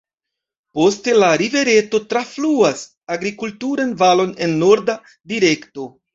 [0.77, 2.81] Poste la rivereto trafluas
[3.17, 4.99] agrikulturan valon en norda
[5.37, 5.89] direkto.